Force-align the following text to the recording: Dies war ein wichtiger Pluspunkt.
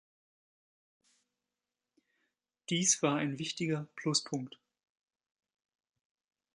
Dies 2.71 3.03
war 3.03 3.17
ein 3.17 3.37
wichtiger 3.37 3.87
Pluspunkt. 3.95 4.57